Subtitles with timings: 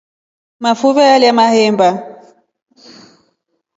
[0.63, 1.89] Mafuve nyalya mahemba.